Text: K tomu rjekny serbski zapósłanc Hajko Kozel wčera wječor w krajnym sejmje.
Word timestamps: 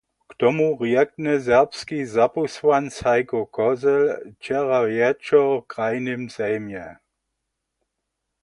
K 0.29 0.33
tomu 0.39 0.67
rjekny 0.81 1.35
serbski 1.47 1.99
zapósłanc 2.13 2.93
Hajko 3.05 3.41
Kozel 3.55 4.03
wčera 4.35 4.79
wječor 4.89 5.47
w 5.59 5.67
krajnym 5.73 6.21
sejmje. 6.35 6.85